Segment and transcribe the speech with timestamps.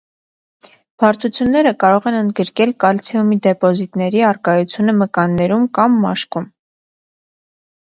[1.03, 6.55] Բարդությունները կարող են ընդգրկել կալցիումի դեպոզիտների առկայությունը մկաններում կամ մաշկում։